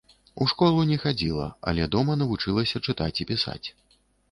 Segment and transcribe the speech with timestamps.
[0.45, 3.63] У школу не хадзіла, але дома навучылася чытаць і пісаць.